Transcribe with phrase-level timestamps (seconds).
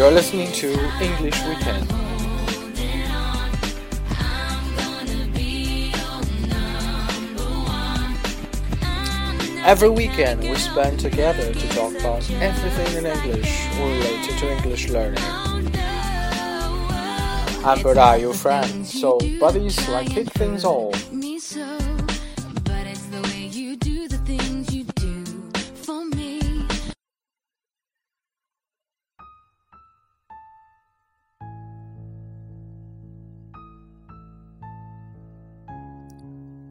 [0.00, 1.86] You're listening to English Weekend.
[9.66, 14.88] Every weekend we spend together to talk about everything in English or related to English
[14.88, 15.22] learning.
[17.62, 18.86] I'm Berda, your friend.
[18.86, 20.96] So, buddies, like kick things off.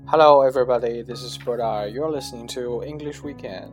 [0.08, 1.02] Hello, everybody.
[1.02, 1.90] This is Berda.
[1.90, 3.72] You're listening to English Weekend.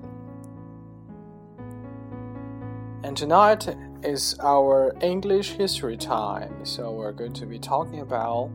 [3.03, 3.67] And tonight
[4.03, 6.63] is our English history time.
[6.63, 8.49] So we're going to be talking about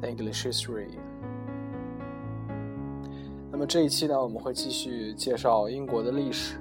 [0.00, 0.98] the English history.
[3.50, 6.58] 那么这一期呢，我们会继续介绍英国的历史。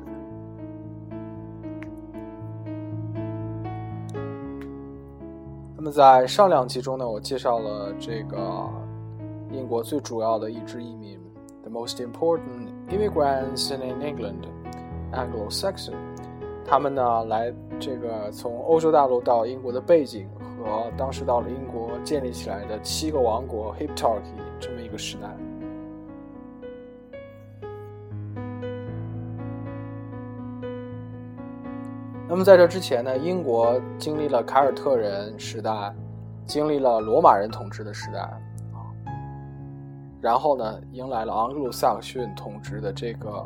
[5.76, 8.68] 那么在上两集中呢，我介绍了这个
[9.51, 11.19] 英国最主要的一支移民
[11.63, 14.47] ，the most important immigrants in England,
[15.13, 15.95] Anglo-Saxon。
[16.65, 24.21] 他们呢来这个从欧洲大陆到英国的背景和当时到了英国建立起来的七个王国 Heptarchy
[24.61, 25.29] 这么一个时代。
[32.29, 35.93] 那么在这之前呢，英国经历了凯尔特人时代，
[36.47, 38.31] 经历了罗马人统治的时代，
[40.21, 43.45] 然后呢，迎来了盎格鲁撒克逊统治的这个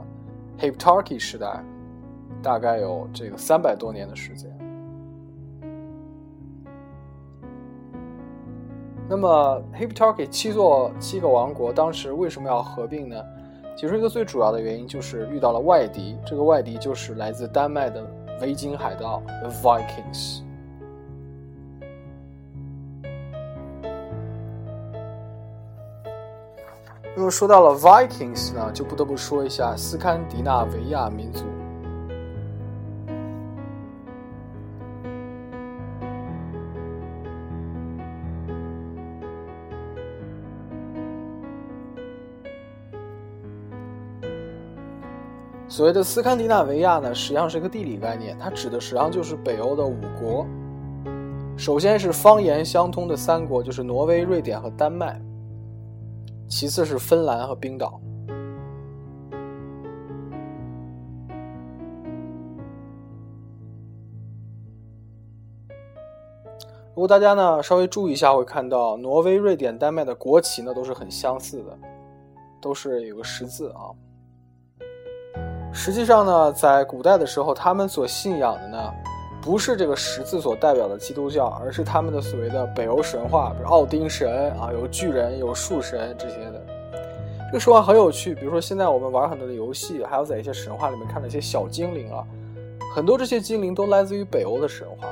[0.58, 1.62] Heptarchy 时代，
[2.42, 4.50] 大概有这个三百多年的时间。
[9.08, 13.16] 那么 Heptarchy 七座七个王国当时为什么要合并呢？
[13.76, 18.06] 其中一个最主要的原因就是遇到了外敌，这个外敌就是来自丹麦的
[18.40, 19.20] 维京海盗
[19.62, 20.43] Vikings。
[27.16, 31.44] 那么说到了 Vikings 呢，就不得不说一下斯堪的纳维亚民族。
[45.66, 50.46] 所谓的斯堪的纳维亚呢，实际上是一个地理概念，它指的实际上就是北欧的五国。
[51.56, 55.20] 首先是方言相通的三国，就是挪威、瑞典和丹麦；
[56.56, 58.00] 其次是芬兰和冰岛。
[66.94, 71.76] 如果大家呢稍微注意一下，会看到挪威、瑞典、丹麦的国旗呢都是很相似的，
[72.62, 73.90] 都是有个十字啊。
[75.72, 78.94] 实际上呢，在古代的时候，他们所信仰的呢，
[79.44, 86.64] 不是这个十字所代表的基督教，而是他们的所谓的北欧神话，比如奥丁神啊，有巨人，有树神这些的。
[87.48, 92.24] 这个说话很有趣，比如说现在我们玩很多的游戏，还有在一些神话里面看到一些小精灵啊，
[92.96, 95.06] 很多这些精灵都来自于北欧的神话。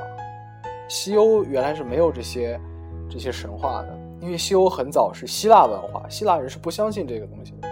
[0.89, 2.59] 西欧原来是没有这些
[3.07, 7.69] 这些神话的，因为西欧很早是希腊文化，希腊人是不相信这个东西的。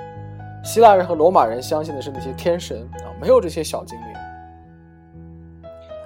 [0.64, 4.11] 希腊人和罗马人相信的是那些天神啊，没有这些小精灵。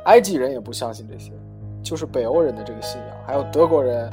[0.06, 1.32] 埃及人也不相信这些，
[1.84, 3.18] 就是北欧人的这个信仰。
[3.28, 4.10] 还有德国人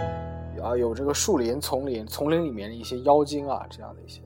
[0.62, 4.20] 啊，有这个树林、丛林，丛林里面的一些妖精啊，这样的一些。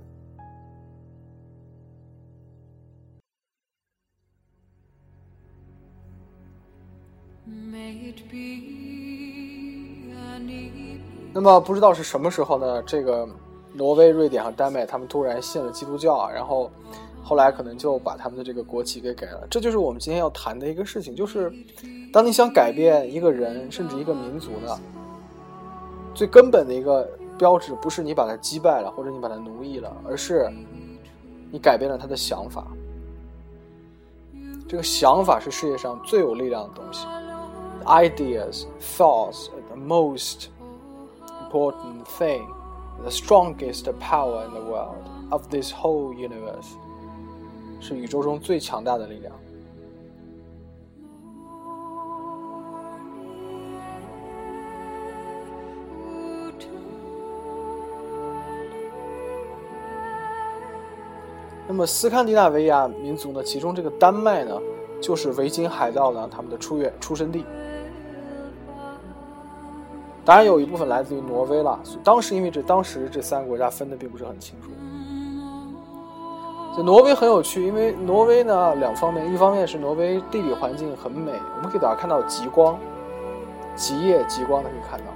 [11.33, 12.83] 那么不知道是什么时候呢？
[12.83, 13.29] 这个。
[13.79, 16.71] 挪威、瑞典和丹麦，他们突然信了基督教啊，然后
[17.27, 19.45] 后来可能就把他们的这个国旗给改了。
[19.51, 21.53] 这就是我们今天要谈的一个事情，就是
[22.13, 24.79] 当你想改变一个人甚至一个民族呢，
[26.15, 30.49] 最根本的一个标志，不是你把他击败了或者你把他奴役了，而是
[31.51, 32.65] 你改变了他的想法。
[34.69, 37.07] 这个想法是世界上最有力量的东西。
[37.87, 40.47] Ideas, thoughts, the most
[41.43, 42.47] important thing.
[43.03, 46.77] The strongest power in the world of this whole universe
[47.81, 49.33] 是宇宙中最强大的力量。
[61.69, 63.43] 那么斯堪的纳维亚民族呢？
[63.43, 64.57] 其中这个丹麦呢，
[65.03, 67.45] 就是维京海盗呢他们的出源出生地。
[70.25, 71.79] 当然有一部分来自于挪威了。
[72.05, 74.71] 当时因为这当时这三个国家分的并不是很清楚。
[76.77, 82.79] 这挪威很有趣，因为挪威呢两方面，一方面是挪威地理环境很美，我们可以大家看到极光，
[83.75, 85.07] 极夜极光可以看到。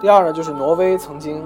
[0.00, 1.44] 第二呢，就是挪威曾经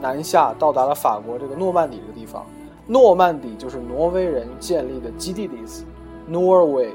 [0.00, 2.44] 南下到达了法国这个诺曼底这个地方，
[2.88, 5.84] 诺曼底就是挪威人建立的基地的意思
[6.28, 6.90] ，Norway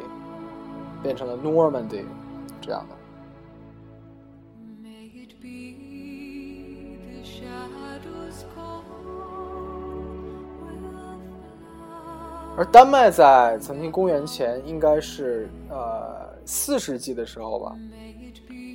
[1.01, 2.03] 变成了 Normandy
[2.59, 2.95] 这样的。
[12.61, 17.75] 而丹麦在曾经公元前应该是呃四世纪的时候吧，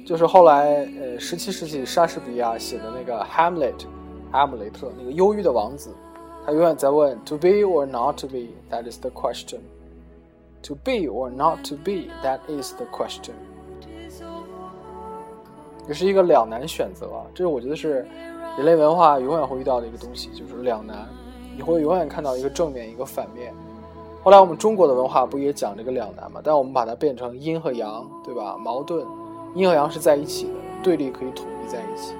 [0.04, 3.74] 就是后来呃十七世纪莎士比亚写的那个《Hamlet》，
[4.32, 5.94] 哈姆雷特那个忧郁的王子，
[6.44, 9.60] 他永远在问 “To be or not to be, that is the question.
[10.64, 13.34] To be or not to be, that is the question.”
[14.08, 14.42] is all
[15.86, 18.04] 这是一个两难选择啊，这是我觉得是
[18.56, 21.06] 人类文化永远会遇到的一个东西，就是两难。
[21.54, 23.54] 你会永远看到一个正面，一个反面。
[24.26, 26.40] 后来我们中国的文化不也讲这个两难嘛？
[26.42, 28.58] 但我们把它变成阴和阳，对吧？
[28.58, 29.06] 矛盾，
[29.54, 32.12] 阴和阳是在一起的，对立可以统一在一起。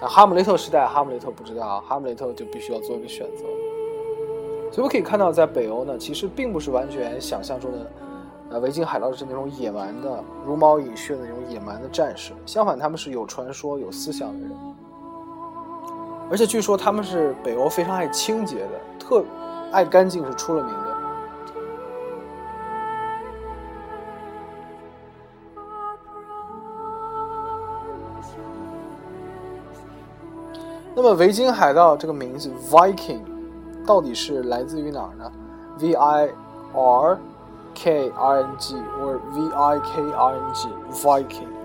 [0.00, 3.42] 啊，哈姆雷特时代，哈姆雷特不知道，哈姆雷特就必须要做一个选择。
[4.70, 7.90] 所以我可以看到，在北欧呢，其实并不是完全想象中的，
[8.50, 12.32] 呃，维京海盗是那种野蛮的、茹毛饮血的那种野蛮的战士。
[12.46, 14.56] 相反，他们是有传说、有思想的人。
[16.30, 19.24] 而且据说他们是北欧非常爱清洁的，特
[19.72, 20.90] 爱干净是出了名的。
[30.94, 33.22] 那么维京海盗这个名字 Viking
[33.86, 35.32] 到底是来自于哪儿呢
[35.78, 36.28] ？V I
[36.74, 37.18] R
[37.74, 41.59] K I N G 或 V I K I N G Viking。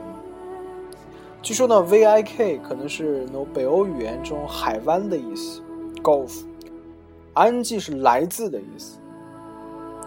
[1.46, 5.62] 据说呢，V I K 可能是北欧语言中海湾的意思
[6.02, 8.98] ，Gulf，I N G 是来自的意思，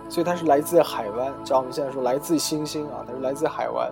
[0.08, 1.32] 所以它是来自海湾。
[1.44, 3.88] 就像我们现在说来自星星啊，它是来自海湾。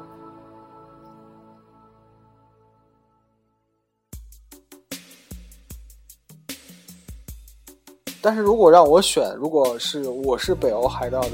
[8.21, 11.31] 但是如果让我选，如果是我是北欧海盗的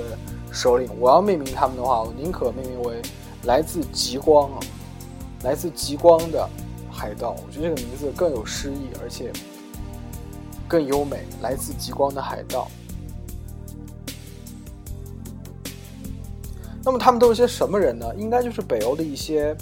[0.52, 3.00] 首领，我要命名他们的话，我宁可命名为
[3.44, 4.60] 来自极光啊，
[5.42, 6.48] 来自极光的
[6.90, 7.36] 海盗。
[7.46, 9.32] 我觉得这个名字更有诗意，而且
[10.68, 11.24] 更优美。
[11.40, 12.68] 来自极光的海盗。
[16.84, 18.12] 那么他们都是些什么人呢？
[18.16, 19.56] 应该就是北欧的一些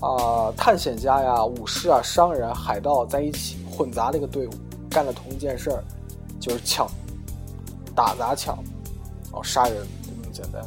[0.00, 4.50] 啊、探险家呀、武士啊、商人、海盗在一起混杂的一个队伍，
[4.88, 5.84] 干了同一件事儿。
[6.40, 6.90] 就是抢、
[7.94, 8.58] 打砸抢，
[9.30, 10.60] 哦杀人，就这么简单。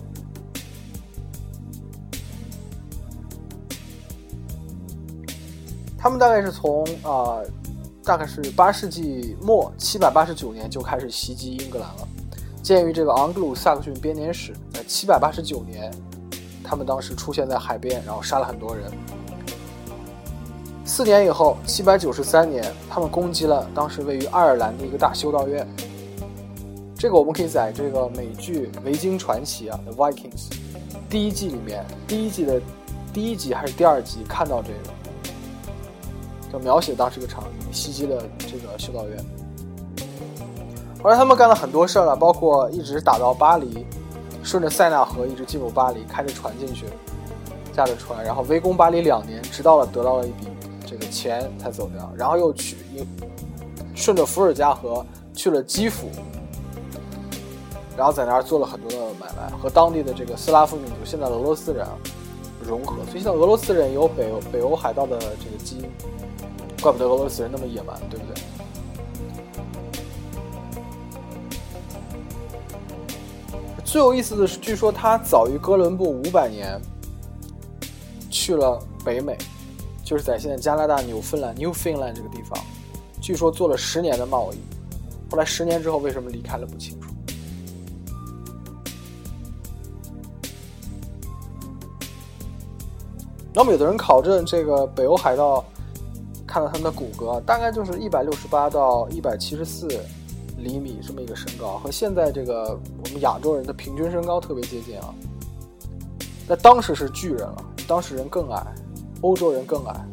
[6.06, 7.46] 他们大概是从啊、呃
[8.04, 12.08] 大概是八世纪末七百八十九年就开始袭击英格兰了。
[12.62, 15.92] 鉴于这个昂格鲁萨克逊编年史，在七百八十九年，
[16.64, 18.92] 他们当时出现在海边，然后杀了很多人。
[20.86, 25.68] 四年以后，七百九十三年，他们攻击了当时位于爱尔兰的一个大修道院。
[26.96, 30.52] 这个我们可以在这个美剧《维京传奇》啊，《The Vikings》
[31.10, 32.62] 第一季里面，第一季的
[33.12, 34.95] 第一集还是第二集看到这个，
[36.52, 39.26] 就描写当时这个场景，袭击了这个修道院。
[41.04, 43.86] 后来他们干了很多事儿了，包括一直打到巴黎，
[44.44, 46.86] 顺着塞纳河一直进入巴黎，开着船进去，
[47.72, 50.48] 驾着船，然后围攻巴黎两年，直到了得到了一笔
[50.86, 52.78] 这个钱才走掉，然后又去
[53.94, 56.10] 顺着伏尔加河去了基辅，
[57.96, 61.86] 然后在那儿做了很多的买卖，和当地的这个斯拉夫民族，现在的俄罗斯人
[62.64, 65.90] 融合，所以现在俄罗斯人有北欧北欧海盗的这个基因，
[66.86, 68.36] 怪不得俄罗斯人那么野蛮，对不对？
[73.84, 76.80] 最有意思的是，据说他早于哥伦布五百年
[78.30, 79.36] 去了北美，
[80.04, 82.64] 就是在现在加拿大纽芬兰 （Newfoundland） 这个地方，
[83.20, 84.58] 据说做了十年的贸易。
[85.32, 87.10] 后来十年之后为什么离开了不清楚。
[93.52, 95.66] 那么有的人考证这个北欧海盗，
[96.56, 99.90] 看到他们的骨骼，大概就是一百六十八到一百七十四
[100.58, 105.14] 厘米这么一个身高，和现在这个我们亚洲人的平均身高特别接近啊。
[106.48, 108.66] 那当时是巨人了，当时人更矮，
[109.20, 110.06] 欧洲人更矮。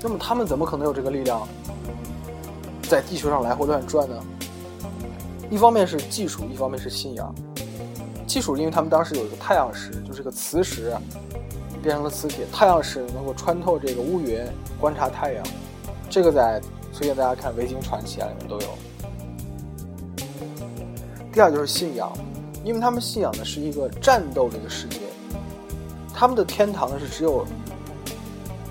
[0.00, 1.42] 那么他们怎么可能有这个力量，
[2.82, 4.14] 在地球上来回乱转呢？
[5.50, 7.34] 一方面是技术，一方面是信仰。
[8.24, 10.96] 技术，因为他们当时有一个太阳石，就是个磁石，
[11.84, 12.46] 变成了磁铁。
[12.50, 14.42] 太阳石能够穿透这个乌云，
[14.80, 15.44] 观察太阳。
[16.08, 16.60] 这个在
[16.92, 18.68] 推荐大家看《维京传奇》啊，里面都有。
[21.30, 22.10] 第二就是信仰，
[22.64, 25.00] 因为他们信仰的是一个战斗的一个世界，
[26.14, 27.44] 他们的天堂呢是只有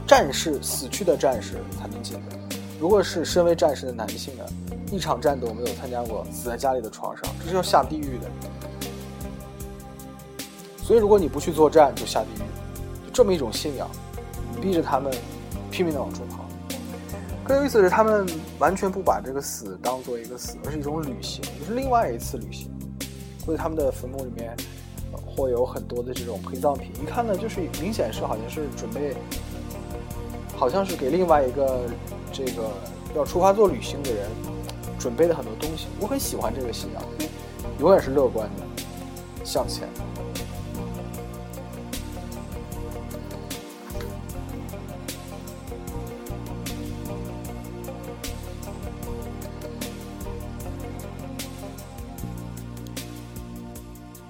[0.08, 2.38] 战士死去的战士才能进的。
[2.80, 4.46] 如果是身为战士的男性呢，
[4.92, 8.28] 一场战斗没有参加过，死在家里的床上，这是要下地狱的。
[10.82, 12.46] 所以如果你不去作战，就下地狱，
[13.14, 13.88] 这么一种信仰，
[14.60, 15.14] 逼着他们
[15.70, 16.44] 拼命的往出跑。
[17.46, 18.26] 更有意思的是，他们
[18.58, 22.72] 完全不把这个死当做一个死，而是一种旅行，就是另外一次旅行。
[23.46, 24.56] 所以他们的坟墓里面
[25.14, 29.14] 会有很多的这种陪葬品，一看呢，就是明显是好像是准备，
[30.56, 31.82] 好像是给另外一个
[32.32, 32.64] 这个
[33.14, 34.26] 要出发做旅行的人
[34.98, 35.88] 准备了很多东西。
[36.00, 37.04] 我很喜欢这个信仰，
[37.80, 38.84] 永远是乐观的，
[39.44, 39.88] 向前。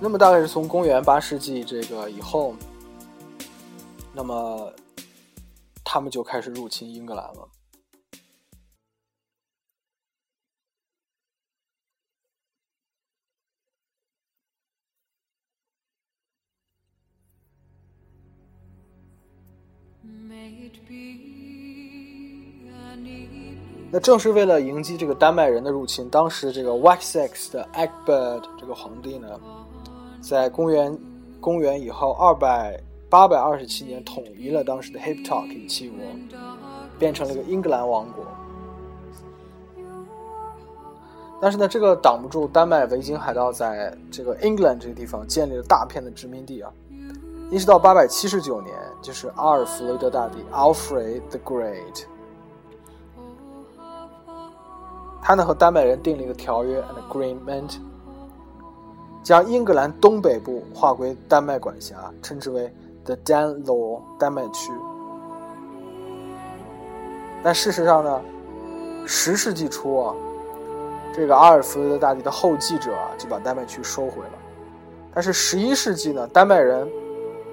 [0.04, 2.54] 那么大概是从公元八世纪这个以后，
[4.14, 4.70] 那么
[5.82, 7.48] 他们就开始入侵英格兰了。
[23.90, 29.40] 那正是为了迎击这个丹麦人的入侵，当时这个 Wessex 的 Egbert 这个皇帝呢，
[30.24, 30.98] 在公元
[31.42, 36.00] 公元以后二百八百二十七年统一了当时的 Heptarchy 七国，
[36.98, 38.24] 变成了一个英格兰王国。
[41.42, 46.72] 但是呢，这个挡不住丹麦维京海盗在这个 England 这个地方建立了大片的殖民地啊。
[47.52, 52.06] 一直到八百七十九年，就是阿尔弗雷德大帝 Alfred the Great，
[55.22, 57.76] 他呢和丹麦人订了一个条约 （an agreement），
[59.24, 62.70] 将英格兰东北部划归丹麦管辖，称之为
[63.06, 64.72] the Danelaw 丹麦区。
[67.42, 68.22] 但事实上呢，
[69.06, 70.14] 十世纪初啊，
[71.16, 74.34] 这个阿尔弗雷德大帝的后继者啊就把丹麦区收回了。
[75.14, 76.90] 但是十一世纪呢，丹麦人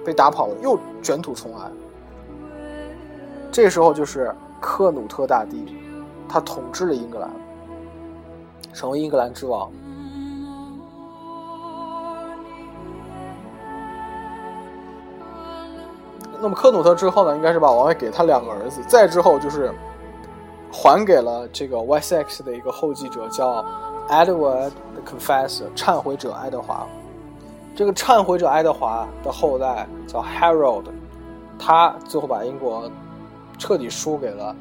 [0.03, 1.71] 被打跑了，又卷土重来。
[3.49, 5.77] 这时候就是克努特大帝，
[6.27, 7.29] 他统治了英格兰，
[8.73, 9.71] 成为英格兰之王。
[16.41, 19.71] 那么克努特之后呢，应该是把王位给他两个儿子，再之后就是
[20.71, 23.63] 还给了这个 Wessex 的一个后继者，叫
[24.09, 26.87] Edward the Confessor，忏悔者爱德华。
[27.75, 30.85] 这个忏悔者爱德华的后代叫 Harold，
[31.59, 32.89] 他最后把英国
[33.57, 34.55] 彻底输给了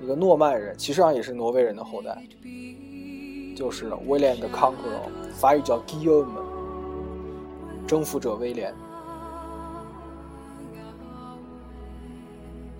[0.00, 2.16] 一个诺曼人，其实上也是挪威人的后代，
[3.56, 6.26] 就是 William the Conqueror，法语叫 Guillaume，
[7.86, 8.74] 征服者威廉。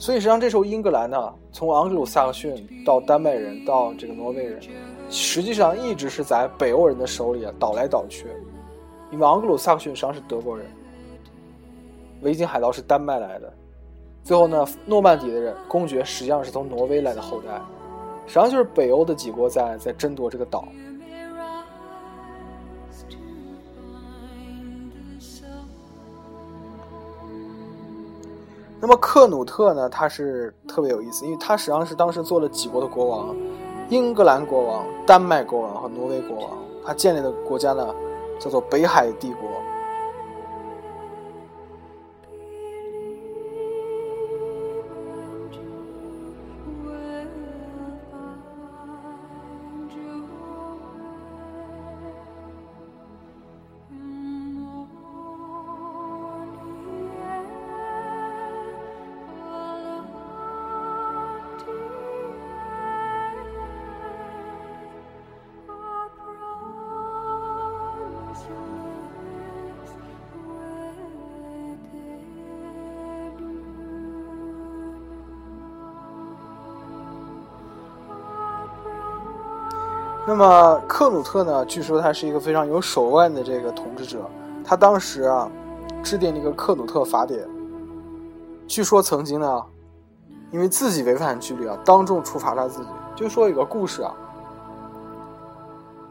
[0.03, 4.61] 所以实际上这时候英格兰呢，从盎格鲁撒克逊到丹麦人到这个挪威人，
[5.09, 8.27] 实际上一直是在北欧人的手里啊倒来倒去。
[9.13, 10.67] 因为盎格鲁撒克逊实际上是德国人，
[12.23, 13.53] 维京海盗是丹麦来的，
[14.25, 17.55] 最后呢，诺曼底的人公爵实际上是从挪威来的后代，
[18.27, 20.67] 实际上就是北欧的几国在在争夺这个岛。
[28.83, 33.35] 那么克努特呢，他是特别有意思，因为他实际上是当时做了几国的国王，
[33.89, 36.51] 英格兰国王、丹麦国王和挪威国王，
[36.85, 37.95] 他建立的国家呢。
[38.41, 39.49] 叫做北海帝国。
[80.25, 81.65] 那么克努特呢？
[81.67, 84.25] 据说他是一个非常有手腕的这个统治者。
[84.65, 85.51] 他当时啊，
[86.03, 87.45] 制定了一个克努特法典。
[88.69, 89.63] 据说曾经呢，
[90.53, 92.89] 因为自己违反纪律啊，当众处罚他自己。
[93.17, 94.15] 就说有个故事啊，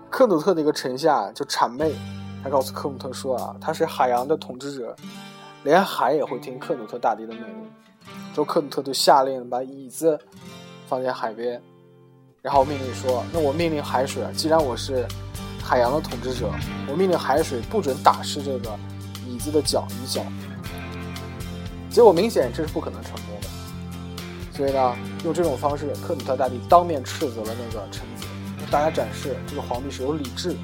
[0.10, 1.96] 克努特的一个臣下就谄媚，
[2.44, 4.94] 他告诉克努特说啊，他是海洋的统治者，
[5.64, 7.72] 连海也会听克努特大帝的命令。
[8.34, 10.20] 之后克努特就下令把椅子
[10.86, 11.62] 放在海边。
[12.42, 15.08] 然后命令说：“那我命令海水，既然我是
[15.64, 16.50] 海洋的统治者，
[16.88, 18.80] 我命令海水不准打湿这个
[19.28, 20.24] 椅子的脚椅脚。”
[21.88, 23.48] 结果明显这是不可能成功的，
[24.58, 28.26] 所以呢，用这种方式，克努特大帝当面斥责了那个臣子，
[28.60, 30.60] 向大家展示这个皇帝是有理智的。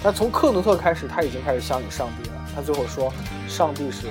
[0.00, 2.36] 但从克努特开始，他已经开始相信上帝了。
[2.54, 3.12] 他最后说
[3.48, 4.06] ：“上帝是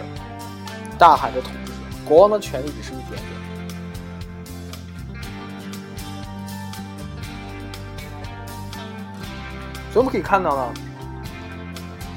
[0.99, 3.23] 大海的统治者，国王的权力只是一点点。”
[9.95, 10.73] 所以我们可以看到呢，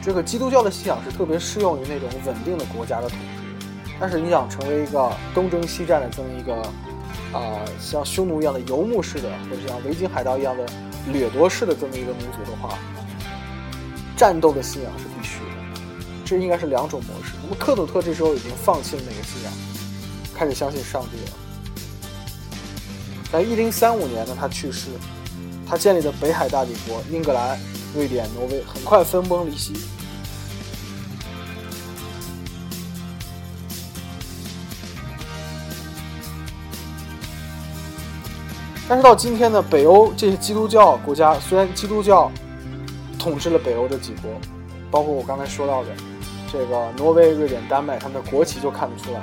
[0.02, 3.68] 这个基督教的信仰是特别适用于那种稳定的国家的统治，
[4.00, 6.56] 但是你想成为一个东征西战的这么一个，
[7.38, 10.66] 啊、像匈奴一样的游牧式的，或者像维京海盗一样的
[11.12, 12.76] 掠夺式的这么一个民族的话，
[14.16, 15.80] 战斗的信仰是必须的，
[16.24, 17.34] 这应该是两种模式。
[17.44, 19.52] 那么克努特这时候已经放弃了那个信仰，
[20.34, 21.38] 开始相信上帝了。
[23.30, 24.88] 在一零三五年呢，他去世，
[25.68, 27.58] 他建立的北海大帝国，英格兰、
[27.94, 29.74] 瑞典、挪威很快分崩离析。
[38.88, 42.32] 但是到今天呢，北欧这些基督教国家，虽然基督教
[43.18, 44.30] 统治了北欧的几国，
[44.90, 45.90] 包括我刚才说到的
[46.50, 49.20] 这个挪威、瑞典、丹麦，他们的国旗就看得出来。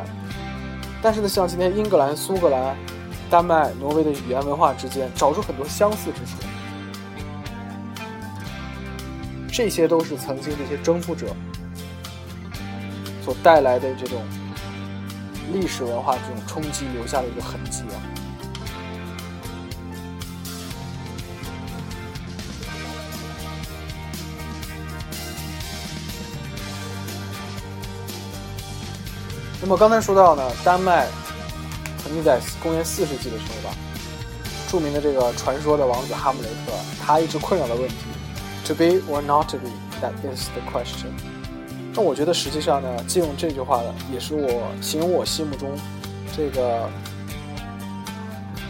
[1.01, 2.77] 但是呢，像今天英格兰、苏格兰、
[3.35, 6.37] 丹麦、挪威的语言文化之间，找出很多相似之处。
[9.51, 11.35] 这些都是曾经这些征服者
[13.21, 14.21] 所带来的这种
[15.51, 17.99] 历史文化这种冲击留下的一个痕迹啊。
[29.61, 31.05] 那么刚才说到呢，丹麦
[32.05, 33.75] 曾经在公元四世纪的时候吧，
[34.69, 36.71] 著名的这个传说的王子哈姆雷特，
[37.03, 37.95] 他一直困扰的问题
[38.63, 41.07] ，to be or not to be，that is the question。
[41.95, 45.67] 那我觉得实际上呢，借用这句话呢，也是我形容我心目中
[46.37, 46.87] 这个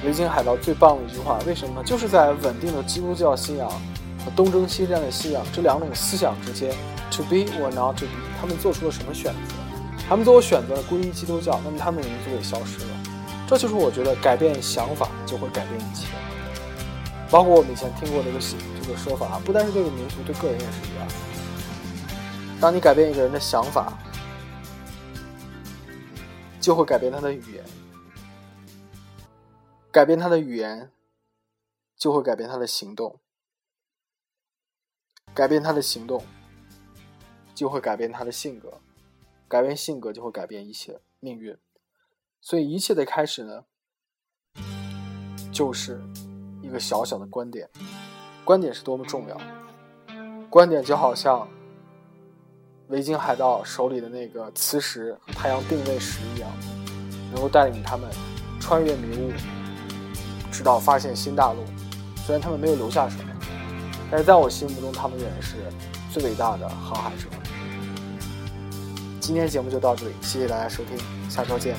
[0.05, 1.37] 维京海盗最棒的一句话。
[1.45, 1.83] 为什么呢？
[1.85, 3.69] 就是在稳定的基督教信仰
[4.23, 6.73] 和东征西战的信仰这两种思想之间
[7.11, 9.55] ，to be or not to be，他们做出了什么选择？
[10.07, 12.85] 他们最后选择了皈依基督教，那么他们的民族也消失了。
[13.47, 16.07] 这就是我觉得改变想法就会改变一切。
[17.29, 21.07] 包括我们以前听过这个这个说法，不单是对个民族，对个人也是一样。
[22.61, 23.93] 当你改变一个人的想法，
[26.61, 27.63] 就会改变他的语言；
[29.91, 30.91] 改变他的语言，
[31.97, 33.19] 就会改变他的行动；
[35.33, 36.23] 改变他的行动，
[37.53, 38.73] 就会改变他的性格。
[39.47, 41.55] 改变性格就会改变一切命运，
[42.45, 43.63] 所以一切的开始呢，
[45.51, 45.99] 就是
[46.61, 47.67] 一个小小的观点。
[48.43, 49.41] 观点是多么重要，
[50.47, 51.47] 观点就好像
[52.89, 56.47] 维京海盗手里的那个磁石、太阳定位石一样，
[57.33, 58.07] 能够带领他们
[58.59, 59.31] 穿越迷雾，
[60.51, 61.63] 直到发现新大陆。
[62.17, 63.33] 虽然他们没有留下什么，
[64.11, 65.55] 但是在我心目中，他们仍然是
[66.13, 67.27] 最伟大的航海者。
[69.19, 70.95] 今天节目就到这里，谢谢大家收听，
[71.27, 71.75] 下周见。